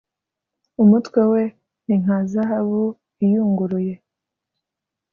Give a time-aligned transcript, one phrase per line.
[0.83, 1.43] Umutwe we
[1.85, 2.83] ni nka zahabu
[3.23, 3.93] iyunguruye,